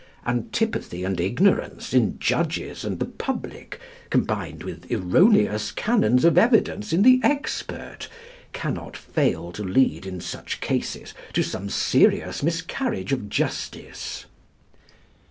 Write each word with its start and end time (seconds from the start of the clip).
Antipathy 0.25 1.03
and 1.03 1.19
ignorance 1.21 1.93
in 1.93 2.17
judges 2.17 2.83
and 2.83 2.97
the 2.97 3.05
public, 3.05 3.79
combined 4.09 4.63
with 4.63 4.91
erroneous 4.91 5.71
canons 5.71 6.25
of 6.25 6.39
evidence 6.39 6.91
in 6.91 7.03
the 7.03 7.19
expert, 7.21 8.09
cannot 8.51 8.97
fail 8.97 9.51
to 9.51 9.63
lead 9.63 10.07
in 10.07 10.19
such 10.19 10.59
cases 10.59 11.13
to 11.33 11.43
some 11.43 11.69
serious 11.69 12.41
miscarriage 12.41 13.13
of 13.13 13.29
justice. 13.29 14.25